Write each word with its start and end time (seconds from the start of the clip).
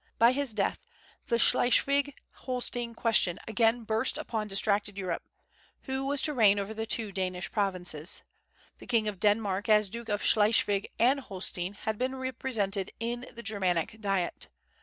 By 0.17 0.31
his 0.31 0.55
death 0.55 0.79
the 1.27 1.37
Schleswig 1.37 2.15
Holstein 2.31 2.95
question 2.95 3.37
again 3.47 3.83
burst 3.83 4.17
upon 4.17 4.47
distracted 4.47 4.97
Europe, 4.97 5.21
Who 5.83 6.07
was 6.07 6.23
to 6.23 6.33
reign 6.33 6.57
over 6.57 6.73
the 6.73 6.87
two 6.87 7.11
Danish 7.11 7.51
provinces? 7.51 8.23
The 8.79 8.87
king 8.87 9.07
of 9.07 9.19
Denmark, 9.19 9.69
as 9.69 9.91
Duke 9.91 10.09
of 10.09 10.23
Schleswig 10.23 10.87
and 10.97 11.19
Holstein, 11.19 11.73
had 11.75 11.99
been 11.99 12.15
represented 12.15 12.89
in 12.99 13.27
the 13.35 13.43
Germanic 13.43 14.01
Diet. 14.01 14.47